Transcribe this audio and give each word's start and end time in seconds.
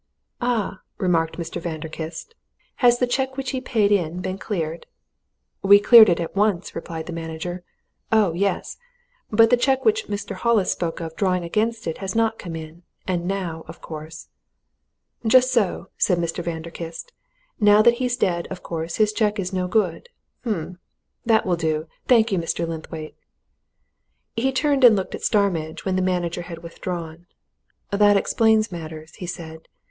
"Ah!" 0.41 0.81
remarked 0.97 1.37
Mr. 1.37 1.61
Vanderkiste. 1.61 2.33
"Has 2.77 2.97
the 2.97 3.05
cheque 3.05 3.37
which 3.37 3.51
he 3.51 3.61
paid 3.61 3.91
in 3.91 4.19
been 4.19 4.39
cleared?" 4.39 4.87
"We 5.61 5.79
cleared 5.79 6.09
it 6.09 6.19
at 6.19 6.35
once," 6.35 6.73
replied 6.73 7.05
the 7.05 7.13
manager. 7.13 7.63
"Oh, 8.11 8.33
yes! 8.33 8.77
But 9.29 9.51
the 9.51 9.57
cheque 9.57 9.85
which 9.85 10.07
Mr. 10.07 10.33
Hollis 10.35 10.71
spoke 10.71 11.01
of 11.01 11.15
drawing 11.15 11.43
against 11.43 11.85
it 11.85 11.99
has 11.99 12.15
not 12.15 12.39
come 12.39 12.55
in 12.55 12.81
and 13.07 13.27
now, 13.27 13.63
of 13.67 13.79
course" 13.79 14.29
"Just 15.33 15.51
so," 15.51 15.89
said 15.99 16.17
Mr. 16.17 16.43
Vanderkiste. 16.43 17.11
"Now 17.59 17.83
that 17.83 17.93
he's 18.01 18.17
dead, 18.17 18.47
of 18.49 18.63
course, 18.63 18.95
his 18.95 19.13
cheque 19.13 19.37
is 19.37 19.53
no 19.53 19.67
good. 19.67 20.09
Um! 20.43 20.79
That 21.27 21.45
will 21.45 21.57
do, 21.57 21.87
thank 22.07 22.31
you, 22.31 22.39
Mr. 22.39 22.67
Linthwaite." 22.67 23.17
He 24.35 24.51
turned 24.51 24.83
and 24.83 24.95
looked 24.95 25.13
at 25.13 25.21
Starmidge 25.21 25.85
when 25.85 25.95
the 25.95 26.01
manager 26.01 26.41
had 26.41 26.63
withdrawn. 26.63 27.27
"That 27.91 28.17
explains 28.17 28.71
matters," 28.71 29.13
he 29.17 29.27
said. 29.27 29.67